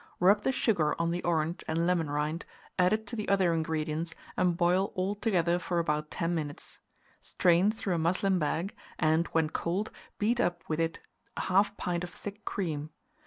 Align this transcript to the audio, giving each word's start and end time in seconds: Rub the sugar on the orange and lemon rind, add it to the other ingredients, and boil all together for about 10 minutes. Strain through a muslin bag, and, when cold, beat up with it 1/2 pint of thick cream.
Rub 0.19 0.41
the 0.41 0.51
sugar 0.51 0.99
on 0.99 1.11
the 1.11 1.21
orange 1.23 1.63
and 1.67 1.85
lemon 1.85 2.09
rind, 2.09 2.43
add 2.79 2.91
it 2.91 3.05
to 3.05 3.15
the 3.15 3.29
other 3.29 3.53
ingredients, 3.53 4.15
and 4.35 4.57
boil 4.57 4.91
all 4.95 5.13
together 5.13 5.59
for 5.59 5.77
about 5.77 6.09
10 6.09 6.33
minutes. 6.33 6.79
Strain 7.21 7.69
through 7.69 7.93
a 7.93 7.97
muslin 7.99 8.39
bag, 8.39 8.75
and, 8.97 9.27
when 9.27 9.51
cold, 9.51 9.91
beat 10.17 10.39
up 10.39 10.63
with 10.67 10.79
it 10.79 11.01
1/2 11.37 11.77
pint 11.77 12.03
of 12.03 12.09
thick 12.09 12.43
cream. 12.45 12.89